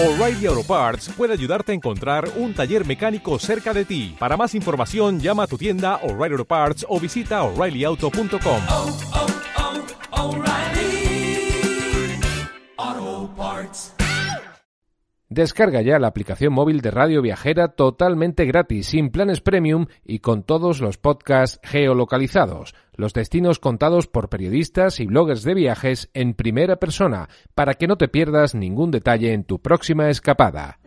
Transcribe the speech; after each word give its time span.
O'Reilly 0.00 0.46
Auto 0.46 0.62
Parts 0.62 1.08
puede 1.16 1.32
ayudarte 1.32 1.72
a 1.72 1.74
encontrar 1.74 2.28
un 2.36 2.54
taller 2.54 2.86
mecánico 2.86 3.36
cerca 3.40 3.74
de 3.74 3.84
ti. 3.84 4.14
Para 4.16 4.36
más 4.36 4.54
información, 4.54 5.18
llama 5.18 5.42
a 5.42 5.46
tu 5.48 5.58
tienda 5.58 5.96
O'Reilly 6.04 6.34
Auto 6.34 6.44
Parts 6.44 6.86
o 6.88 7.00
visita 7.00 7.42
oreillyauto.com. 7.42 8.62
oh, 8.70 8.96
oh, 12.86 13.30
Parts. 13.36 13.96
Descarga 15.30 15.82
ya 15.82 15.98
la 15.98 16.06
aplicación 16.06 16.52
móvil 16.52 16.80
de 16.80 16.90
Radio 16.90 17.20
Viajera 17.20 17.68
totalmente 17.68 18.46
gratis, 18.46 18.86
sin 18.86 19.10
planes 19.10 19.40
premium 19.40 19.86
y 20.04 20.20
con 20.20 20.42
todos 20.42 20.80
los 20.80 20.96
podcasts 20.96 21.60
geolocalizados, 21.64 22.74
los 22.98 23.14
destinos 23.14 23.60
contados 23.60 24.08
por 24.08 24.28
periodistas 24.28 25.00
y 25.00 25.06
bloggers 25.06 25.44
de 25.44 25.54
viajes 25.54 26.10
en 26.12 26.34
primera 26.34 26.76
persona, 26.76 27.28
para 27.54 27.74
que 27.74 27.86
no 27.86 27.96
te 27.96 28.08
pierdas 28.08 28.54
ningún 28.54 28.90
detalle 28.90 29.32
en 29.32 29.44
tu 29.44 29.60
próxima 29.60 30.10
escapada. 30.10 30.80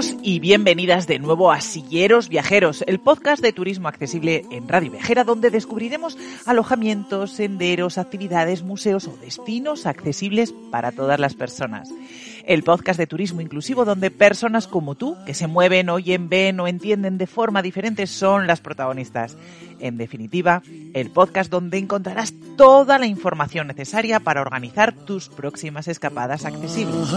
Bienvenidos 0.00 0.26
y 0.26 0.40
bienvenidas 0.40 1.06
de 1.06 1.18
nuevo 1.18 1.52
a 1.52 1.60
Silleros 1.60 2.30
Viajeros, 2.30 2.82
el 2.86 3.00
podcast 3.00 3.42
de 3.42 3.52
turismo 3.52 3.86
accesible 3.86 4.46
en 4.50 4.66
Radio 4.66 4.92
Viajera, 4.92 5.24
donde 5.24 5.50
descubriremos 5.50 6.16
alojamientos, 6.46 7.32
senderos, 7.32 7.98
actividades, 7.98 8.62
museos 8.62 9.06
o 9.08 9.18
destinos 9.18 9.84
accesibles 9.84 10.54
para 10.70 10.90
todas 10.90 11.20
las 11.20 11.34
personas. 11.34 11.90
El 12.46 12.62
podcast 12.62 12.98
de 12.98 13.06
turismo 13.06 13.42
inclusivo 13.42 13.84
donde 13.84 14.10
personas 14.10 14.66
como 14.66 14.94
tú, 14.94 15.18
que 15.26 15.34
se 15.34 15.46
mueven, 15.46 15.90
oyen, 15.90 16.30
ven 16.30 16.60
o 16.60 16.66
entienden 16.66 17.18
de 17.18 17.26
forma 17.26 17.60
diferente, 17.60 18.06
son 18.06 18.46
las 18.46 18.62
protagonistas. 18.62 19.36
En 19.80 19.98
definitiva, 19.98 20.62
el 20.94 21.10
podcast 21.10 21.50
donde 21.50 21.76
encontrarás 21.76 22.32
toda 22.56 22.98
la 22.98 23.06
información 23.06 23.66
necesaria 23.66 24.18
para 24.18 24.40
organizar 24.40 24.94
tus 24.94 25.28
próximas 25.28 25.88
escapadas 25.88 26.46
accesibles. 26.46 27.10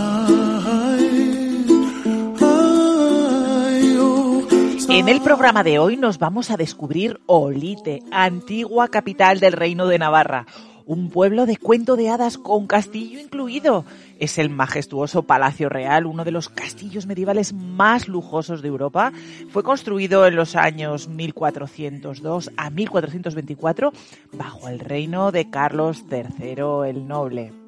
En 4.89 5.07
el 5.07 5.21
programa 5.21 5.63
de 5.63 5.79
hoy 5.79 5.97
nos 5.97 6.19
vamos 6.19 6.51
a 6.51 6.57
descubrir 6.57 7.19
Olite, 7.25 8.01
antigua 8.11 8.89
capital 8.89 9.39
del 9.39 9.53
Reino 9.53 9.87
de 9.87 9.97
Navarra. 9.97 10.45
Un 10.85 11.09
pueblo 11.09 11.45
de 11.45 11.57
cuento 11.57 11.95
de 11.95 12.09
hadas 12.09 12.37
con 12.37 12.67
castillo 12.67 13.19
incluido. 13.19 13.85
Es 14.19 14.37
el 14.37 14.49
majestuoso 14.49 15.23
Palacio 15.23 15.69
Real, 15.69 16.05
uno 16.05 16.25
de 16.25 16.31
los 16.31 16.49
castillos 16.49 17.05
medievales 17.07 17.53
más 17.53 18.07
lujosos 18.07 18.61
de 18.61 18.67
Europa. 18.67 19.13
Fue 19.49 19.63
construido 19.63 20.27
en 20.27 20.35
los 20.35 20.55
años 20.55 21.07
1402 21.07 22.51
a 22.57 22.69
1424 22.69 23.93
bajo 24.33 24.67
el 24.67 24.79
reino 24.79 25.31
de 25.31 25.49
Carlos 25.49 26.03
III 26.11 26.89
el 26.89 27.07
Noble. 27.07 27.62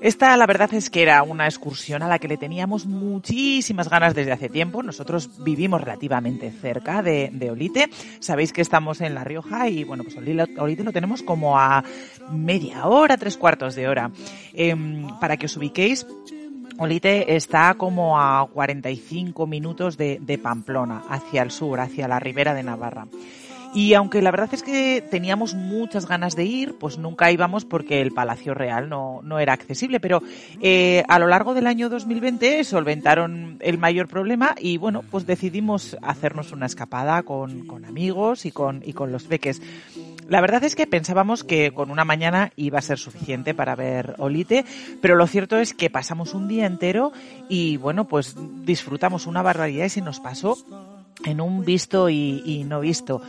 Esta, 0.00 0.36
la 0.36 0.46
verdad 0.46 0.72
es 0.74 0.90
que 0.90 1.02
era 1.02 1.22
una 1.22 1.46
excursión 1.46 2.02
a 2.02 2.08
la 2.08 2.18
que 2.18 2.28
le 2.28 2.36
teníamos 2.36 2.86
muchísimas 2.86 3.88
ganas 3.88 4.14
desde 4.14 4.32
hace 4.32 4.48
tiempo. 4.48 4.82
Nosotros 4.82 5.42
vivimos 5.42 5.80
relativamente 5.80 6.50
cerca 6.52 7.02
de, 7.02 7.48
Olite. 7.50 7.90
Sabéis 8.20 8.52
que 8.52 8.62
estamos 8.62 9.00
en 9.00 9.14
La 9.14 9.24
Rioja 9.24 9.68
y, 9.68 9.82
bueno, 9.84 10.04
pues 10.04 10.16
Olite 10.16 10.84
lo 10.84 10.92
tenemos 10.92 11.22
como 11.22 11.58
a 11.58 11.82
media 12.30 12.86
hora, 12.86 13.16
tres 13.16 13.36
cuartos 13.36 13.74
de 13.74 13.88
hora. 13.88 14.10
Eh, 14.52 14.76
para 15.20 15.36
que 15.36 15.46
os 15.46 15.56
ubiquéis, 15.56 16.06
Olite 16.78 17.34
está 17.34 17.74
como 17.74 18.20
a 18.20 18.48
45 18.52 19.48
minutos 19.48 19.96
de, 19.96 20.18
de 20.20 20.38
Pamplona, 20.38 21.02
hacia 21.08 21.42
el 21.42 21.50
sur, 21.50 21.80
hacia 21.80 22.06
la 22.06 22.20
ribera 22.20 22.54
de 22.54 22.62
Navarra. 22.62 23.08
Y 23.78 23.94
aunque 23.94 24.22
la 24.22 24.32
verdad 24.32 24.48
es 24.50 24.64
que 24.64 25.04
teníamos 25.08 25.54
muchas 25.54 26.08
ganas 26.08 26.34
de 26.34 26.44
ir, 26.44 26.74
pues 26.80 26.98
nunca 26.98 27.30
íbamos 27.30 27.64
porque 27.64 28.00
el 28.00 28.10
Palacio 28.10 28.52
Real 28.52 28.88
no, 28.88 29.20
no 29.22 29.38
era 29.38 29.52
accesible. 29.52 30.00
Pero 30.00 30.20
eh, 30.60 31.04
a 31.06 31.20
lo 31.20 31.28
largo 31.28 31.54
del 31.54 31.68
año 31.68 31.88
2020 31.88 32.64
solventaron 32.64 33.58
el 33.60 33.78
mayor 33.78 34.08
problema 34.08 34.56
y 34.58 34.78
bueno, 34.78 35.04
pues 35.08 35.28
decidimos 35.28 35.96
hacernos 36.02 36.50
una 36.50 36.66
escapada 36.66 37.22
con, 37.22 37.68
con 37.68 37.84
amigos 37.84 38.46
y 38.46 38.50
con, 38.50 38.82
y 38.84 38.94
con 38.94 39.12
los 39.12 39.22
peques. 39.22 39.62
La 40.26 40.40
verdad 40.40 40.64
es 40.64 40.74
que 40.74 40.88
pensábamos 40.88 41.44
que 41.44 41.70
con 41.70 41.92
una 41.92 42.04
mañana 42.04 42.50
iba 42.56 42.80
a 42.80 42.82
ser 42.82 42.98
suficiente 42.98 43.54
para 43.54 43.76
ver 43.76 44.16
Olite, 44.18 44.64
pero 45.00 45.14
lo 45.14 45.28
cierto 45.28 45.56
es 45.56 45.72
que 45.72 45.88
pasamos 45.88 46.34
un 46.34 46.48
día 46.48 46.66
entero 46.66 47.12
y 47.48 47.76
bueno, 47.76 48.08
pues 48.08 48.34
disfrutamos 48.64 49.28
una 49.28 49.42
barbaridad 49.42 49.84
y 49.84 49.90
se 49.90 50.00
nos 50.00 50.18
pasó 50.18 50.56
en 51.24 51.40
un 51.40 51.64
visto 51.64 52.10
y 52.10 52.64
no 52.66 52.80
visto. 52.80 53.22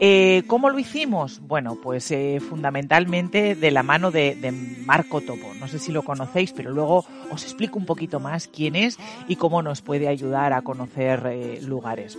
Eh, 0.00 0.42
¿Cómo 0.48 0.70
lo 0.70 0.78
hicimos? 0.78 1.40
Bueno, 1.40 1.76
pues 1.80 2.10
eh, 2.10 2.40
fundamentalmente 2.40 3.54
de 3.54 3.70
la 3.70 3.82
mano 3.82 4.10
de, 4.10 4.36
Marco 4.84 5.20
Topo. 5.20 5.54
No 5.60 5.68
sé 5.68 5.78
si 5.78 5.92
lo 5.92 6.02
conocéis, 6.02 6.52
pero 6.52 6.72
luego 6.72 7.04
os 7.30 7.44
explico 7.44 7.78
un 7.78 7.86
poquito 7.86 8.20
más 8.20 8.48
quién 8.48 8.74
es 8.76 8.98
y 9.28 9.36
cómo 9.36 9.62
nos 9.62 9.82
puede 9.82 10.08
ayudar 10.08 10.52
a 10.52 10.62
conocer 10.62 11.22
eh, 11.26 11.60
lugares. 11.62 12.18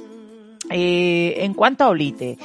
En 0.68 1.54
cuanto 1.54 1.84
a 1.84 1.90
Olite, 1.90 2.40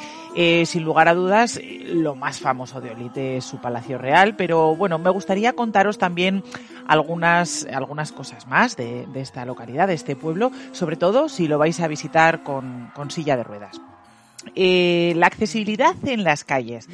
sin 0.66 0.84
lugar 0.84 1.08
a 1.08 1.14
dudas, 1.14 1.58
lo 1.86 2.14
más 2.14 2.38
famoso 2.38 2.82
de 2.82 2.90
Olite 2.90 3.38
es 3.38 3.46
su 3.46 3.56
Palacio 3.62 3.96
Real, 3.96 4.36
pero 4.36 4.76
bueno, 4.76 4.98
me 4.98 5.08
gustaría 5.08 5.54
contaros 5.54 5.96
también 5.96 6.44
algunas, 6.86 7.66
algunas 7.72 8.12
cosas 8.12 8.46
más 8.46 8.76
de, 8.76 9.06
esta 9.14 9.46
localidad, 9.46 9.88
de 9.88 9.94
este 9.94 10.16
pueblo, 10.16 10.52
sobre 10.72 10.96
todo 10.96 11.30
si 11.30 11.48
lo 11.48 11.56
vais 11.56 11.80
a 11.80 11.88
visitar 11.88 12.42
con 12.42 13.10
silla 13.10 13.38
de 13.38 13.44
ruedas. 13.44 13.80
Eh, 14.54 15.12
la 15.16 15.26
accesibilidad 15.26 15.94
en 16.04 16.24
las 16.24 16.44
calles. 16.44 16.88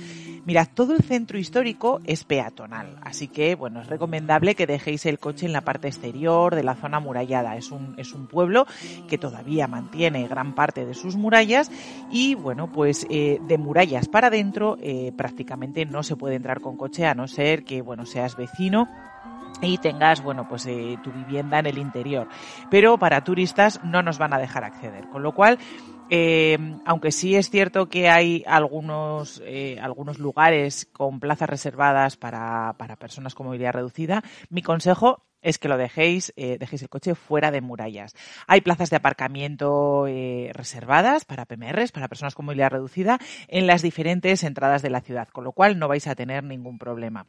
Mirad, 0.46 0.68
todo 0.74 0.94
el 0.94 1.02
centro 1.02 1.38
histórico 1.38 2.00
es 2.04 2.22
peatonal, 2.22 2.98
así 3.02 3.26
que 3.26 3.56
bueno, 3.56 3.80
es 3.80 3.88
recomendable 3.88 4.54
que 4.54 4.66
dejéis 4.66 5.04
el 5.06 5.18
coche 5.18 5.44
en 5.46 5.52
la 5.52 5.62
parte 5.62 5.88
exterior 5.88 6.54
de 6.54 6.62
la 6.62 6.76
zona 6.76 7.00
murallada. 7.00 7.56
Es 7.56 7.72
un, 7.72 7.94
es 7.98 8.12
un 8.12 8.28
pueblo 8.28 8.64
que 9.08 9.18
todavía 9.18 9.66
mantiene 9.66 10.28
gran 10.28 10.54
parte 10.54 10.86
de 10.86 10.94
sus 10.94 11.16
murallas 11.16 11.70
y 12.12 12.36
bueno, 12.36 12.70
pues 12.70 13.06
eh, 13.10 13.40
de 13.46 13.58
murallas 13.58 14.08
para 14.08 14.28
adentro 14.28 14.76
eh, 14.80 15.12
prácticamente 15.16 15.84
no 15.84 16.04
se 16.04 16.14
puede 16.14 16.36
entrar 16.36 16.60
con 16.60 16.76
coche 16.76 17.06
a 17.06 17.14
no 17.14 17.26
ser 17.26 17.64
que 17.64 17.82
bueno 17.82 18.06
seas 18.06 18.36
vecino 18.36 18.88
y 19.62 19.78
tengas, 19.78 20.22
bueno, 20.22 20.46
pues 20.48 20.66
eh, 20.66 20.98
tu 21.02 21.10
vivienda 21.10 21.58
en 21.58 21.66
el 21.66 21.78
interior. 21.78 22.28
Pero 22.70 22.98
para 22.98 23.24
turistas 23.24 23.80
no 23.82 24.02
nos 24.02 24.18
van 24.18 24.34
a 24.34 24.38
dejar 24.38 24.64
acceder. 24.64 25.08
Con 25.08 25.22
lo 25.22 25.32
cual, 25.32 25.58
eh, 26.10 26.58
aunque 26.84 27.12
sí 27.12 27.36
es 27.36 27.50
cierto 27.50 27.88
que 27.88 28.08
hay 28.08 28.44
algunos, 28.46 29.42
eh, 29.44 29.78
algunos 29.80 30.18
lugares 30.18 30.88
con 30.92 31.20
plazas 31.20 31.48
reservadas 31.48 32.16
para, 32.16 32.74
para 32.78 32.96
personas 32.96 33.34
con 33.34 33.46
movilidad 33.46 33.72
reducida, 33.72 34.22
mi 34.50 34.62
consejo 34.62 35.22
es 35.46 35.58
que 35.58 35.68
lo 35.68 35.76
dejéis, 35.76 36.32
eh, 36.36 36.58
dejéis 36.58 36.82
el 36.82 36.88
coche 36.88 37.14
fuera 37.14 37.52
de 37.52 37.60
murallas. 37.60 38.14
Hay 38.48 38.62
plazas 38.62 38.90
de 38.90 38.96
aparcamiento 38.96 40.06
eh, 40.08 40.50
reservadas 40.52 41.24
para 41.24 41.44
PMRs, 41.44 41.92
para 41.92 42.08
personas 42.08 42.34
con 42.34 42.46
movilidad 42.46 42.70
reducida, 42.70 43.18
en 43.46 43.68
las 43.68 43.80
diferentes 43.80 44.42
entradas 44.42 44.82
de 44.82 44.90
la 44.90 45.02
ciudad, 45.02 45.28
con 45.28 45.44
lo 45.44 45.52
cual 45.52 45.78
no 45.78 45.86
vais 45.86 46.08
a 46.08 46.16
tener 46.16 46.42
ningún 46.42 46.78
problema. 46.78 47.26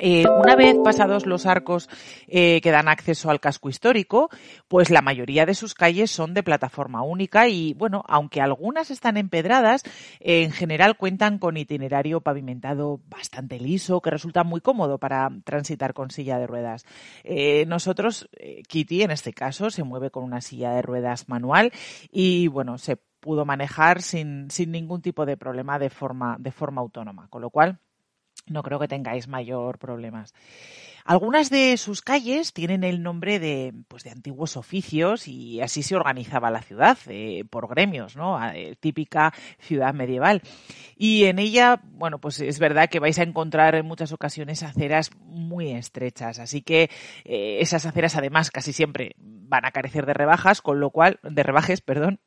Eh, 0.00 0.24
una 0.28 0.54
vez 0.54 0.76
pasados 0.84 1.26
los 1.26 1.44
arcos 1.44 1.88
eh, 2.28 2.60
que 2.60 2.70
dan 2.70 2.88
acceso 2.88 3.30
al 3.30 3.40
casco 3.40 3.68
histórico, 3.68 4.30
pues 4.68 4.90
la 4.90 5.02
mayoría 5.02 5.44
de 5.44 5.54
sus 5.54 5.74
calles 5.74 6.10
son 6.10 6.34
de 6.34 6.44
plataforma 6.44 7.02
única 7.02 7.48
y, 7.48 7.74
bueno, 7.74 8.04
aunque 8.06 8.40
algunas 8.40 8.90
están 8.90 9.16
empedradas, 9.16 9.82
en 10.20 10.52
general 10.52 10.96
cuentan 10.96 11.38
con 11.38 11.56
itinerario 11.56 12.20
pavimentado 12.20 13.00
bastante 13.08 13.58
liso, 13.58 14.00
que 14.00 14.10
resulta 14.10 14.44
muy 14.44 14.60
cómodo 14.60 14.98
para 14.98 15.30
transitar 15.44 15.94
con 15.94 16.10
silla 16.10 16.38
de 16.38 16.46
ruedas. 16.46 16.84
Eh, 17.24 17.64
nosotros, 17.66 18.28
Kitty 18.68 19.02
en 19.02 19.10
este 19.10 19.32
caso, 19.32 19.70
se 19.70 19.82
mueve 19.82 20.10
con 20.10 20.22
una 20.22 20.40
silla 20.40 20.72
de 20.74 20.82
ruedas 20.82 21.28
manual 21.28 21.72
y, 22.12 22.46
bueno, 22.46 22.78
se 22.78 22.96
pudo 23.20 23.44
manejar 23.44 24.00
sin, 24.00 24.48
sin 24.50 24.70
ningún 24.70 25.02
tipo 25.02 25.26
de 25.26 25.36
problema 25.36 25.78
de 25.80 25.90
forma, 25.90 26.36
de 26.38 26.52
forma 26.52 26.80
autónoma, 26.80 27.26
con 27.28 27.42
lo 27.42 27.50
cual 27.50 27.80
no 28.50 28.62
creo 28.62 28.78
que 28.78 28.88
tengáis 28.88 29.28
mayor 29.28 29.78
problemas. 29.78 30.34
Algunas 31.08 31.48
de 31.48 31.78
sus 31.78 32.02
calles 32.02 32.52
tienen 32.52 32.84
el 32.84 33.02
nombre 33.02 33.38
de, 33.38 33.72
pues, 33.88 34.04
de 34.04 34.10
antiguos 34.10 34.58
oficios 34.58 35.26
y 35.26 35.62
así 35.62 35.82
se 35.82 35.96
organizaba 35.96 36.50
la 36.50 36.60
ciudad, 36.60 36.98
eh, 37.06 37.44
por 37.48 37.66
gremios, 37.66 38.14
¿no? 38.14 38.38
Eh, 38.52 38.76
típica 38.78 39.32
ciudad 39.58 39.94
medieval. 39.94 40.42
Y 40.98 41.24
en 41.24 41.38
ella, 41.38 41.80
bueno, 41.82 42.18
pues 42.18 42.40
es 42.40 42.58
verdad 42.58 42.90
que 42.90 43.00
vais 43.00 43.18
a 43.18 43.22
encontrar 43.22 43.74
en 43.74 43.86
muchas 43.86 44.12
ocasiones 44.12 44.62
aceras 44.62 45.10
muy 45.16 45.72
estrechas, 45.72 46.38
así 46.40 46.60
que 46.60 46.90
eh, 47.24 47.56
esas 47.60 47.86
aceras 47.86 48.14
además 48.14 48.50
casi 48.50 48.74
siempre 48.74 49.14
van 49.16 49.64
a 49.64 49.70
carecer 49.70 50.04
de 50.04 50.12
rebajas, 50.12 50.60
con 50.60 50.78
lo 50.78 50.90
cual, 50.90 51.20
de 51.22 51.42
rebajes, 51.42 51.80
perdón, 51.80 52.20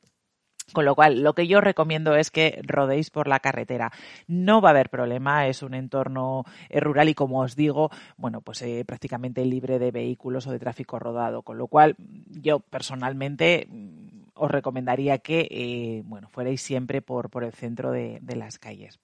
con 0.73 0.85
lo 0.85 0.95
cual, 0.95 1.21
lo 1.21 1.33
que 1.33 1.47
yo 1.47 1.61
recomiendo 1.61 2.15
es 2.15 2.31
que 2.31 2.61
rodéis 2.63 3.09
por 3.09 3.27
la 3.27 3.39
carretera. 3.39 3.91
No 4.27 4.61
va 4.61 4.69
a 4.69 4.71
haber 4.71 4.89
problema, 4.89 5.47
es 5.47 5.63
un 5.63 5.73
entorno 5.73 6.45
eh, 6.69 6.79
rural 6.79 7.09
y 7.09 7.13
como 7.13 7.41
os 7.41 7.55
digo, 7.55 7.89
bueno, 8.17 8.41
pues 8.41 8.61
eh, 8.61 8.83
prácticamente 8.85 9.45
libre 9.45 9.79
de 9.79 9.91
vehículos 9.91 10.47
o 10.47 10.51
de 10.51 10.59
tráfico 10.59 10.99
rodado. 10.99 11.41
Con 11.43 11.57
lo 11.57 11.67
cual, 11.67 11.95
yo 12.29 12.59
personalmente 12.59 13.67
mm, 13.69 14.29
os 14.33 14.51
recomendaría 14.51 15.19
que, 15.19 15.47
eh, 15.51 16.03
bueno, 16.05 16.29
fuerais 16.29 16.61
siempre 16.61 17.01
por, 17.01 17.29
por 17.29 17.43
el 17.43 17.53
centro 17.53 17.91
de, 17.91 18.19
de 18.21 18.35
las 18.35 18.59
calles. 18.59 18.99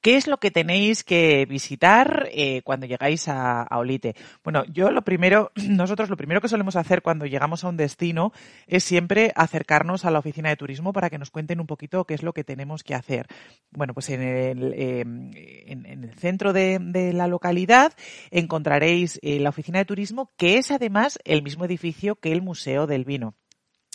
¿Qué 0.00 0.16
es 0.16 0.28
lo 0.28 0.36
que 0.36 0.52
tenéis 0.52 1.02
que 1.02 1.44
visitar 1.46 2.28
eh, 2.32 2.62
cuando 2.62 2.86
llegáis 2.86 3.26
a, 3.26 3.66
Olite? 3.72 4.14
Bueno, 4.44 4.62
yo 4.72 4.92
lo 4.92 5.02
primero, 5.02 5.50
nosotros 5.68 6.08
lo 6.08 6.16
primero 6.16 6.40
que 6.40 6.48
solemos 6.48 6.76
hacer 6.76 7.02
cuando 7.02 7.26
llegamos 7.26 7.64
a 7.64 7.68
un 7.68 7.76
destino 7.76 8.32
es 8.68 8.84
siempre 8.84 9.32
acercarnos 9.34 10.04
a 10.04 10.12
la 10.12 10.20
oficina 10.20 10.50
de 10.50 10.56
turismo 10.56 10.92
para 10.92 11.10
que 11.10 11.18
nos 11.18 11.30
cuenten 11.30 11.58
un 11.58 11.66
poquito 11.66 12.04
qué 12.04 12.14
es 12.14 12.22
lo 12.22 12.32
que 12.32 12.44
tenemos 12.44 12.84
que 12.84 12.94
hacer. 12.94 13.26
Bueno, 13.72 13.92
pues 13.92 14.08
en 14.10 14.22
el, 14.22 14.72
eh, 14.74 15.00
en, 15.00 15.84
el 15.84 16.14
centro 16.14 16.52
de, 16.52 16.78
de, 16.80 17.12
la 17.12 17.26
localidad 17.26 17.92
encontraréis 18.30 19.18
eh, 19.22 19.40
la 19.40 19.48
oficina 19.48 19.80
de 19.80 19.84
turismo, 19.84 20.30
que 20.36 20.58
es 20.58 20.70
además 20.70 21.18
el 21.24 21.42
mismo 21.42 21.64
edificio 21.64 22.16
que 22.16 22.30
el 22.30 22.40
Museo 22.40 22.86
del 22.86 23.04
Vino. 23.04 23.34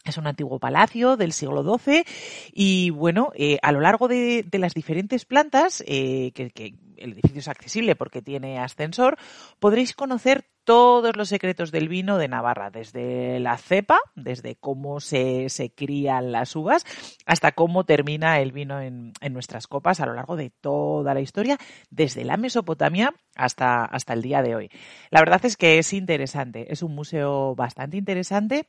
Es 0.03 0.17
un 0.17 0.27
antiguo 0.27 0.59
palacio 0.59 1.15
del 1.15 1.31
siglo 1.31 1.63
XII 1.63 2.03
y 2.51 2.89
bueno, 2.89 3.31
eh, 3.35 3.57
a 3.61 3.71
lo 3.71 3.79
largo 3.79 4.07
de, 4.07 4.45
las 4.51 4.73
diferentes 4.73 5.25
plantas, 5.25 5.83
eh, 5.87 6.31
que, 6.33 6.49
que, 6.51 6.75
el 6.97 7.13
edificio 7.13 7.39
es 7.39 7.47
accesible 7.47 7.95
porque 7.95 8.21
tiene 8.21 8.59
ascensor, 8.59 9.17
podréis 9.59 9.93
conocer 9.93 10.45
todos 10.63 11.15
los 11.15 11.29
secretos 11.29 11.71
del 11.71 11.89
vino 11.89 12.17
de 12.17 12.27
Navarra, 12.27 12.69
desde 12.69 13.39
la 13.39 13.57
cepa, 13.57 13.99
desde 14.15 14.55
cómo 14.55 14.99
se, 14.99 15.49
se 15.49 15.71
crían 15.71 16.31
las 16.31 16.55
uvas, 16.55 16.85
hasta 17.25 17.51
cómo 17.51 17.83
termina 17.85 18.39
el 18.39 18.51
vino 18.51 18.79
en, 18.79 19.13
en, 19.19 19.33
nuestras 19.33 19.67
copas 19.67 19.99
a 19.99 20.05
lo 20.05 20.13
largo 20.13 20.35
de 20.35 20.49
toda 20.49 21.13
la 21.13 21.21
historia, 21.21 21.57
desde 21.89 22.23
la 22.23 22.37
Mesopotamia 22.37 23.13
hasta, 23.35 23.83
hasta 23.83 24.13
el 24.13 24.21
día 24.21 24.41
de 24.41 24.55
hoy. 24.55 24.69
La 25.09 25.19
verdad 25.19 25.43
es 25.45 25.57
que 25.57 25.79
es 25.79 25.91
interesante, 25.93 26.71
es 26.71 26.81
un 26.81 26.95
museo 26.95 27.55
bastante 27.55 27.97
interesante 27.97 28.67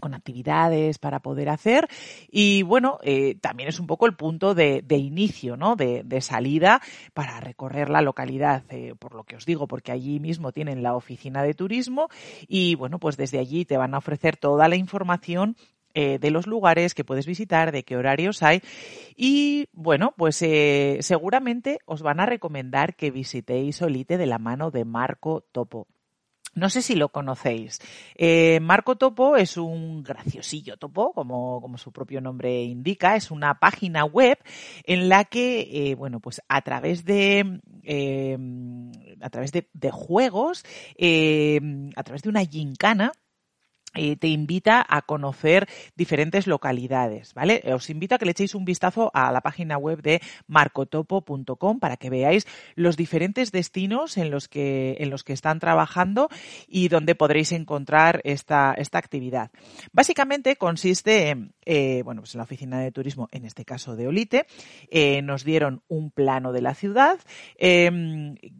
con 0.00 0.14
actividades 0.14 0.98
para 0.98 1.20
poder 1.20 1.48
hacer 1.48 1.88
y 2.30 2.62
bueno, 2.62 2.98
eh, 3.02 3.36
también 3.40 3.68
es 3.68 3.80
un 3.80 3.86
poco 3.86 4.06
el 4.06 4.14
punto 4.14 4.54
de, 4.54 4.82
inicio, 4.90 5.56
¿no? 5.56 5.76
De, 5.76 6.20
salida 6.20 6.80
para 7.14 7.38
recorrer 7.40 7.88
la 7.90 8.02
localidad, 8.02 8.64
eh, 8.70 8.94
por 8.98 9.14
lo 9.14 9.22
que 9.24 9.36
os 9.36 9.46
digo, 9.46 9.68
porque 9.68 9.92
allí 9.92 10.18
mismo 10.18 10.52
tienen 10.52 10.82
la 10.82 10.96
oficina 10.96 11.42
de 11.42 11.54
turismo 11.54 12.08
y 12.48 12.74
bueno, 12.74 12.98
pues 12.98 13.16
desde 13.16 13.38
allí 13.38 13.64
te 13.64 13.76
van 13.76 13.94
a 13.94 13.98
ofrecer 13.98 14.36
toda 14.36 14.68
la 14.68 14.76
información 14.76 15.56
eh, 15.94 16.18
de 16.18 16.30
los 16.30 16.46
lugares 16.46 16.94
que 16.94 17.04
puedes 17.04 17.26
visitar, 17.26 17.72
de 17.72 17.84
qué 17.84 17.96
horarios 17.96 18.42
hay 18.42 18.60
y 19.16 19.68
bueno, 19.72 20.12
pues 20.16 20.36
seguramente 20.36 21.78
os 21.86 22.02
van 22.02 22.20
a 22.20 22.26
recomendar 22.26 22.96
que 22.96 23.10
visitéis 23.10 23.80
Olite 23.80 24.18
de 24.18 24.26
la 24.26 24.38
mano 24.38 24.70
de 24.70 24.84
Marco 24.84 25.44
Topo. 25.52 25.86
No 26.58 26.68
sé 26.68 26.82
si 26.82 26.94
lo 26.94 27.10
conocéis. 27.10 27.80
Eh, 28.14 28.58
Marco 28.60 28.96
Topo 28.96 29.36
es 29.36 29.56
un 29.56 30.02
graciosillo 30.02 30.76
topo, 30.76 31.12
como, 31.12 31.60
como, 31.60 31.78
su 31.78 31.92
propio 31.92 32.20
nombre 32.20 32.62
indica. 32.64 33.16
Es 33.16 33.30
una 33.30 33.58
página 33.58 34.04
web 34.04 34.38
en 34.84 35.08
la 35.08 35.24
que, 35.24 35.68
eh, 35.72 35.94
bueno, 35.94 36.20
pues 36.20 36.42
a 36.48 36.60
través 36.62 37.04
de, 37.04 37.60
eh, 37.84 38.38
a 39.20 39.30
través 39.30 39.52
de, 39.52 39.68
de 39.72 39.90
juegos, 39.90 40.64
a 40.66 42.02
través 42.02 42.22
de 42.22 42.28
una 42.28 42.44
gincana, 42.44 43.12
te 43.92 44.28
invita 44.28 44.84
a 44.88 45.02
conocer 45.02 45.68
diferentes 45.96 46.46
localidades, 46.46 47.34
¿vale? 47.34 47.62
Os 47.72 47.90
invito 47.90 48.14
a 48.14 48.18
que 48.18 48.26
le 48.26 48.32
echéis 48.32 48.54
un 48.54 48.64
vistazo 48.64 49.10
a 49.14 49.32
la 49.32 49.40
página 49.40 49.76
web 49.78 50.02
de 50.02 50.20
marcotopo.com 50.46 51.80
para 51.80 51.96
que 51.96 52.10
veáis 52.10 52.46
los 52.74 52.96
diferentes 52.96 53.50
destinos 53.52 54.16
en 54.16 54.30
los 54.30 54.48
que, 54.48 54.96
en 55.00 55.10
los 55.10 55.24
que 55.24 55.32
están 55.32 55.58
trabajando 55.58 56.28
y 56.66 56.88
donde 56.88 57.14
podréis 57.14 57.52
encontrar 57.52 58.20
esta, 58.24 58.74
esta 58.76 58.98
actividad. 58.98 59.50
Básicamente 59.92 60.56
consiste 60.56 61.30
en, 61.30 61.54
eh, 61.64 62.02
bueno, 62.04 62.22
pues 62.22 62.34
en 62.34 62.38
la 62.38 62.44
oficina 62.44 62.80
de 62.80 62.92
turismo, 62.92 63.28
en 63.32 63.44
este 63.44 63.64
caso 63.64 63.96
de 63.96 64.06
Olite, 64.06 64.46
eh, 64.90 65.22
nos 65.22 65.44
dieron 65.44 65.82
un 65.88 66.10
plano 66.10 66.52
de 66.52 66.62
la 66.62 66.74
ciudad 66.74 67.18
eh, 67.56 67.90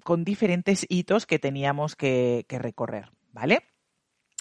con 0.05 0.25
diferentes 0.25 0.87
hitos 0.89 1.27
que 1.27 1.39
teníamos 1.39 1.97
que, 1.97 2.45
que 2.49 2.59
recorrer, 2.59 3.11
¿vale? 3.33 3.63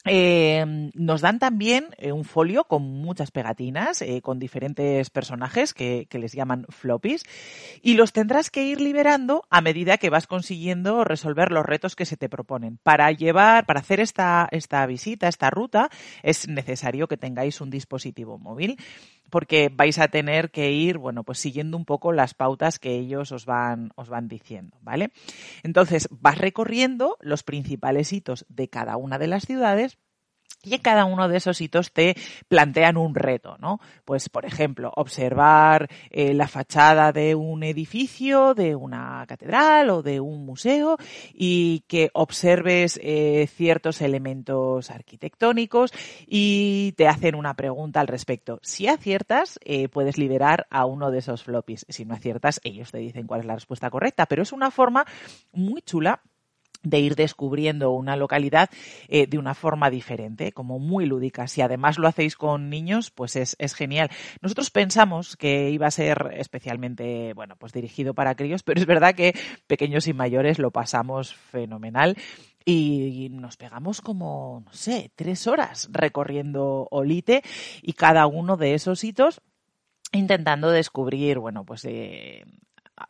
Eh, 0.08 0.92
nos 0.94 1.22
dan 1.22 1.40
también 1.40 1.88
eh, 1.98 2.12
un 2.12 2.24
folio 2.24 2.66
con 2.66 2.84
muchas 2.84 3.32
pegatinas, 3.32 4.02
eh, 4.02 4.22
con 4.22 4.40
diferentes 4.40 5.10
personajes 5.10 5.74
que, 5.74 6.08
les 6.12 6.34
llaman 6.34 6.66
floppies, 6.70 7.24
y 7.82 7.94
los 7.94 8.12
tendrás 8.12 8.50
que 8.50 8.64
ir 8.64 8.82
liberando 8.82 9.46
a 9.50 9.62
medida 9.62 9.98
que 9.98 10.10
vas 10.10 10.26
consiguiendo 10.26 11.04
resolver 11.04 11.52
los 11.52 11.66
retos 11.66 11.96
que 11.96 12.06
se 12.06 12.18
te 12.18 12.30
proponen. 12.30 12.80
Para 12.82 13.12
llevar, 13.12 13.66
para 13.66 13.82
hacer 13.82 14.00
esta, 14.00 14.48
esta 14.52 14.86
visita, 14.86 15.28
esta 15.28 15.50
ruta, 15.50 15.90
es 16.24 16.48
necesario 16.48 17.08
que 17.08 17.18
tengáis 17.18 17.62
un 17.62 17.70
dispositivo 17.70 18.38
móvil 18.40 18.78
porque 19.30 19.70
vais 19.74 20.00
a 20.00 20.08
tener 20.08 20.52
que 20.52 20.72
ir, 20.72 20.98
bueno, 20.98 21.24
pues 21.24 21.40
siguiendo 21.40 21.78
un 21.78 21.86
poco 21.86 22.12
las 22.12 22.34
pautas 22.34 22.80
que 22.80 22.96
ellos 22.96 23.32
os 23.32 23.46
van, 23.46 23.92
os 23.96 24.10
van 24.10 24.28
diciendo, 24.28 24.78
¿vale? 24.82 25.12
Entonces, 25.64 26.08
vas 26.12 26.38
recorriendo 26.38 27.18
los 27.22 27.44
principales 27.44 28.14
hitos 28.14 28.46
de 28.50 28.70
cada 28.70 28.98
una 28.98 29.18
de 29.20 29.28
las 29.28 29.46
ciudades 29.46 29.98
y 30.64 30.74
en 30.74 30.82
cada 30.82 31.06
uno 31.06 31.28
de 31.28 31.38
esos 31.38 31.62
hitos 31.62 31.92
te 31.92 32.16
plantean 32.48 32.98
un 32.98 33.16
reto, 33.16 33.58
¿no? 33.60 33.80
Pues, 34.06 34.30
por 34.30 34.46
ejemplo, 34.46 34.92
observar 34.96 35.88
eh, 36.10 36.34
la 36.34 36.48
fachada 36.48 37.12
de 37.12 37.36
un 37.36 37.64
edificio, 37.64 38.54
de 38.54 38.76
una 38.76 39.26
catedral 39.28 39.90
o 39.90 40.02
de 40.02 40.20
un 40.20 40.46
museo 40.46 40.98
y 41.34 41.84
que 41.88 42.10
observes 42.14 43.00
eh, 43.02 43.48
ciertos 43.56 44.02
elementos 44.02 44.90
arquitectónicos 44.92 45.92
y 46.26 46.94
te 46.98 47.08
hacen 47.08 47.36
una 47.36 47.54
pregunta 47.54 48.00
al 48.00 48.08
respecto. 48.08 48.60
Si 48.62 48.88
aciertas, 48.88 49.60
eh, 49.64 49.88
puedes 49.90 50.18
liberar 50.18 50.68
a 50.70 50.86
uno 50.86 51.12
de 51.12 51.20
esos 51.20 51.44
floppies. 51.44 51.86
Si 51.90 52.06
no 52.06 52.14
aciertas, 52.14 52.60
ellos 52.64 52.92
te 52.92 52.98
dicen 52.98 53.28
cuál 53.28 53.42
es 53.42 53.46
la 53.46 53.56
respuesta 53.56 53.90
correcta, 53.90 54.26
pero 54.26 54.44
es 54.44 54.52
una 54.52 54.72
forma 54.72 55.06
muy 55.54 55.82
chula 55.82 56.22
de 56.90 57.00
ir 57.00 57.16
descubriendo 57.16 57.92
una 57.92 58.16
localidad 58.16 58.70
eh, 59.08 59.28
de 59.28 59.38
una 59.38 59.54
forma 59.54 59.90
diferente, 59.90 60.52
como 60.52 60.80
muy 60.80 61.06
lúdica. 61.06 61.48
Si 61.48 61.62
además 61.62 61.98
lo 61.98 62.08
hacéis 62.08 62.36
con 62.36 62.70
niños, 62.70 63.12
pues 63.12 63.36
es, 63.36 63.56
es, 63.60 63.74
genial. 63.74 64.10
Nosotros 64.42 64.70
pensamos 64.70 65.36
que 65.38 65.70
iba 65.70 65.88
a 65.88 65.92
ser 65.92 66.32
especialmente, 66.34 67.34
bueno, 67.34 67.56
pues 67.58 67.74
dirigido 67.74 68.14
para 68.14 68.36
críos, 68.36 68.64
pero 68.64 68.80
es 68.80 68.86
verdad 68.86 69.16
que 69.16 69.36
pequeños 69.68 70.08
y 70.08 70.14
mayores 70.14 70.60
lo 70.60 70.72
pasamos 70.72 71.36
fenomenal. 71.36 72.18
Y 72.70 73.30
nos 73.32 73.56
pegamos 73.56 74.02
como, 74.02 74.62
no 74.66 74.74
sé, 74.74 75.12
tres 75.16 75.48
horas 75.48 75.88
recorriendo 75.90 76.88
Olite 76.92 77.42
y 77.82 77.94
cada 77.94 78.28
uno 78.28 78.58
de 78.58 78.74
esos 78.74 79.06
hitos 79.06 79.42
intentando 80.12 80.70
descubrir, 80.70 81.40
bueno, 81.40 81.64
pues 81.64 81.86
eh, 81.86 82.44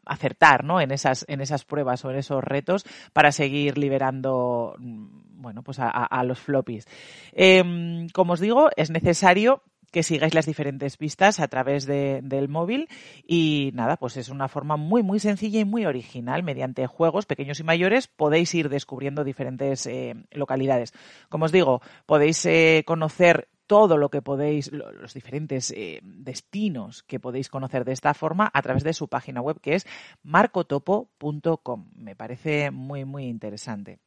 acertar 0.06 0.64
¿no? 0.64 0.82
en, 0.82 0.92
esas, 0.92 1.26
en 1.28 1.42
esas 1.42 1.66
pruebas 1.66 2.04
o 2.06 2.12
en 2.12 2.18
esos 2.18 2.44
retos 2.44 2.86
para 3.14 3.32
seguir 3.32 3.78
liberando 3.78 4.76
bueno, 4.80 5.64
pues 5.64 5.78
a, 5.80 6.24
los 6.24 6.40
floppies. 6.40 6.86
Eh, 7.32 8.08
como 8.14 8.34
os 8.34 8.40
digo, 8.40 8.70
es 8.76 8.90
necesario 8.90 9.64
que 9.92 10.04
sigáis 10.04 10.34
las 10.34 10.46
diferentes 10.46 10.98
pistas 10.98 11.40
a 11.40 11.48
través 11.48 11.86
de, 11.86 12.20
del 12.24 12.50
móvil 12.50 12.90
y 13.26 13.72
nada, 13.74 13.98
pues 13.98 14.18
es 14.18 14.30
una 14.30 14.48
forma 14.48 14.78
muy 14.78 15.04
muy 15.04 15.20
sencilla 15.20 15.60
y 15.60 15.66
muy 15.66 15.86
original. 15.86 16.44
Mediante 16.44 16.88
juegos 16.88 17.26
pequeños 17.26 17.60
y 17.60 17.64
mayores 17.64 18.08
podéis 18.08 18.54
ir 18.54 18.70
descubriendo 18.70 19.24
diferentes 19.24 19.86
eh, 19.86 20.16
localidades. 20.32 20.94
Como 21.30 21.46
os 21.46 21.52
digo, 21.52 21.82
podéis 22.06 22.46
eh, 22.46 22.84
conocer 22.86 23.48
todo 23.68 23.98
lo 23.98 24.10
que 24.10 24.22
podéis, 24.22 24.72
los 24.72 25.14
diferentes 25.14 25.72
eh, 25.72 26.00
destinos 26.04 27.04
que 27.04 27.20
podéis 27.20 27.50
conocer 27.50 27.86
de 27.86 27.92
esta 27.92 28.14
forma 28.14 28.50
a 28.54 28.62
través 28.62 28.84
de 28.84 28.94
su 28.94 29.08
página 29.10 29.42
web 29.42 29.60
que 29.62 29.76
es 29.76 29.86
marcotopo.com. 30.24 31.92
Me 31.96 32.16
parece 32.16 32.72
muy, 32.72 33.06
muy 33.06 33.26
interesante. 33.26 34.00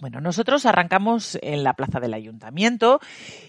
Bueno, 0.00 0.20
nosotros 0.20 0.64
arrancamos 0.64 1.36
en 1.42 1.64
la 1.64 1.74
plaza 1.74 1.98
del 1.98 2.14
ayuntamiento 2.14 3.00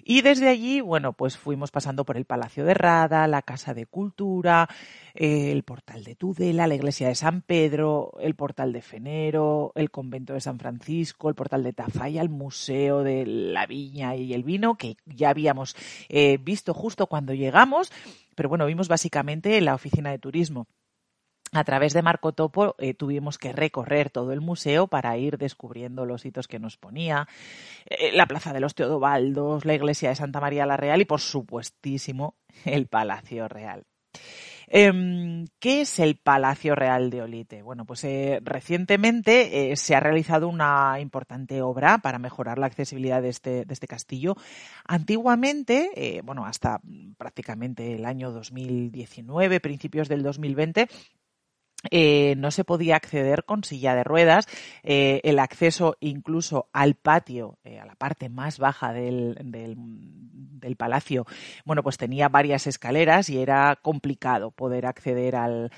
y 0.03 0.21
desde 0.21 0.49
allí, 0.49 0.81
bueno, 0.81 1.13
pues 1.13 1.37
fuimos 1.37 1.69
pasando 1.69 2.05
por 2.05 2.17
el 2.17 2.25
Palacio 2.25 2.65
de 2.65 2.73
Rada, 2.73 3.27
la 3.27 3.43
Casa 3.43 3.75
de 3.75 3.85
Cultura, 3.85 4.67
eh, 5.13 5.51
el 5.51 5.61
Portal 5.61 6.03
de 6.03 6.15
Tudela, 6.15 6.65
la 6.65 6.73
Iglesia 6.73 7.07
de 7.07 7.13
San 7.13 7.43
Pedro, 7.43 8.13
el 8.19 8.33
Portal 8.33 8.73
de 8.73 8.81
Fenero, 8.81 9.73
el 9.75 9.91
Convento 9.91 10.33
de 10.33 10.41
San 10.41 10.57
Francisco, 10.57 11.29
el 11.29 11.35
Portal 11.35 11.61
de 11.61 11.73
Tafalla, 11.73 12.21
el 12.21 12.29
Museo 12.29 13.03
de 13.03 13.27
la 13.27 13.67
Viña 13.67 14.15
y 14.15 14.33
el 14.33 14.43
Vino, 14.43 14.75
que 14.75 14.97
ya 15.05 15.29
habíamos 15.29 15.75
eh, 16.07 16.39
visto 16.41 16.73
justo 16.73 17.05
cuando 17.05 17.35
llegamos, 17.35 17.91
pero 18.33 18.49
bueno, 18.49 18.65
vimos 18.65 18.87
básicamente 18.87 19.61
la 19.61 19.75
oficina 19.75 20.09
de 20.09 20.17
turismo 20.17 20.67
a 21.51 21.63
través 21.63 21.93
de 21.93 22.01
Marco 22.01 22.31
Topo 22.31 22.75
eh, 22.77 22.93
tuvimos 22.93 23.37
que 23.37 23.53
recorrer 23.53 24.09
todo 24.09 24.33
el 24.33 24.41
museo 24.41 24.87
para 24.87 25.17
ir 25.17 25.37
descubriendo 25.37 26.05
los 26.05 26.25
hitos 26.25 26.47
que 26.47 26.59
nos 26.59 26.77
ponía, 26.77 27.27
eh, 27.85 28.11
la 28.13 28.27
Plaza 28.27 28.53
de 28.53 28.59
los 28.59 28.75
Teodobaldos, 28.75 29.65
la 29.65 29.73
iglesia 29.73 30.09
de 30.09 30.15
Santa 30.15 30.39
María 30.39 30.65
la 30.65 30.77
Real 30.77 31.01
y, 31.01 31.05
por 31.05 31.21
supuestísimo, 31.21 32.35
el 32.65 32.87
Palacio 32.87 33.47
Real. 33.47 33.83
Em, 34.71 35.47
¿Qué 35.59 35.81
es 35.81 35.97
el 35.97 36.17
Palacio 36.17 36.75
Real 36.75 37.09
de 37.09 37.23
Olite? 37.23 37.63
Bueno, 37.63 37.85
pues 37.85 38.03
eh, 38.03 38.39
recientemente 38.43 39.75
se 39.75 39.95
ha 39.95 39.99
realizado 39.99 40.47
una 40.47 40.99
importante 40.99 41.63
obra 41.63 41.97
para 41.97 42.19
mejorar 42.19 42.59
la 42.59 42.67
accesibilidad 42.67 43.23
de 43.23 43.29
este, 43.29 43.65
de 43.65 43.73
este 43.73 43.87
castillo. 43.87 44.35
Antiguamente, 44.85 46.21
bueno, 46.23 46.45
hasta 46.45 46.81
prácticamente 47.17 47.95
el 47.95 48.05
año 48.05 48.31
2019, 48.31 49.59
principios 49.59 50.07
del 50.07 50.21
2020, 50.21 50.87
eh, 51.91 52.35
no 52.37 52.51
se 52.51 52.65
podía 52.65 52.97
acceder 52.97 53.45
con 53.45 53.63
silla 53.63 53.95
de 53.95 54.03
ruedas. 54.03 54.47
Eh, 54.83 55.21
el 55.23 55.39
acceso 55.39 55.95
incluso 56.01 56.69
al 56.73 56.95
patio, 56.95 57.57
eh, 57.63 57.79
a 57.79 57.85
la 57.85 57.95
parte 57.95 58.29
más 58.29 58.59
baja 58.59 58.91
del, 58.91 59.37
del, 59.41 60.75
palacio, 60.75 61.25
bueno, 61.65 61.83
pues 61.83 61.97
tenía 61.97 62.29
varias 62.29 62.67
escaleras 62.67 63.29
y 63.29 63.41
era 63.41 63.77
complicado 63.81 64.51
poder 64.51 64.85
acceder 64.85 65.35
al, 65.35 65.71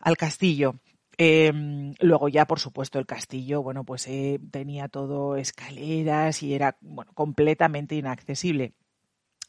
al 0.00 0.16
castillo. 0.16 0.76
Em, 1.18 1.94
luego 2.00 2.28
ya, 2.28 2.46
por 2.46 2.58
supuesto, 2.58 2.98
el 2.98 3.06
castillo, 3.06 3.62
bueno, 3.62 3.84
pues 3.84 4.08
tenía 4.50 4.88
todo 4.88 5.36
escaleras 5.36 6.42
y 6.42 6.54
era 6.54 6.76
bueno, 6.80 7.12
completamente 7.14 7.94
inaccesible. 7.94 8.74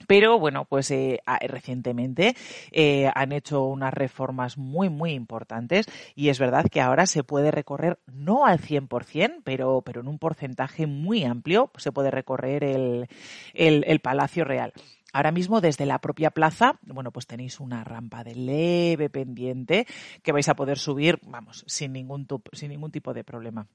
Pero 0.07 0.39
bueno, 0.39 0.65
pues 0.65 0.91
eh, 0.91 1.21
recientemente 1.41 2.35
eh, 2.71 3.09
han 3.13 3.31
hecho 3.31 3.63
unas 3.63 3.93
reformas 3.93 4.57
muy, 4.57 4.89
muy 4.89 5.11
importantes 5.11 5.85
y 6.15 6.29
es 6.29 6.39
verdad 6.39 6.65
que 6.69 6.81
ahora 6.81 7.05
se 7.05 7.23
puede 7.23 7.51
recorrer, 7.51 7.99
no 8.07 8.45
al 8.45 8.59
100%, 8.59 9.41
pero, 9.43 9.81
pero 9.81 10.01
en 10.01 10.07
un 10.07 10.19
porcentaje 10.19 10.87
muy 10.87 11.23
amplio, 11.23 11.71
se 11.77 11.91
puede 11.91 12.11
recorrer 12.11 12.63
el, 12.63 13.07
el, 13.53 13.99
Palacio 13.99 14.43
Real. 14.43 14.73
Ahora 15.13 15.31
mismo 15.31 15.61
desde 15.61 15.85
la 15.85 15.99
propia 15.99 16.31
plaza, 16.31 16.79
bueno, 16.83 17.11
pues 17.11 17.27
tenéis 17.27 17.59
una 17.59 17.83
rampa 17.83 18.23
de 18.23 18.35
leve 18.35 19.09
pendiente 19.09 19.85
que 20.23 20.31
vais 20.31 20.49
a 20.49 20.55
poder 20.55 20.79
subir, 20.79 21.19
vamos, 21.23 21.63
sin 21.67 21.93
ningún, 21.93 22.27
sin 22.51 22.69
ningún 22.69 22.91
tipo 22.91 23.13
de 23.13 23.23
problema. 23.23 23.67